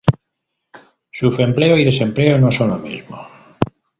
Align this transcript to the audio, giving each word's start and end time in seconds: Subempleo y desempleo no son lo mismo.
Subempleo 1.11 1.77
y 1.77 1.83
desempleo 1.83 2.39
no 2.39 2.51
son 2.51 2.69
lo 2.69 2.79
mismo. 2.79 3.23